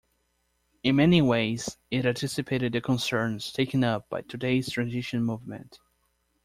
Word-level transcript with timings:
In 0.81 0.95
many 0.95 1.21
ways, 1.21 1.77
it 1.91 2.07
anticipated 2.07 2.73
the 2.73 2.81
concerns 2.81 3.53
taken 3.53 3.83
up 3.83 4.09
by 4.09 4.21
today's 4.23 4.71
Transition 4.71 5.23
Movement. 5.23 5.79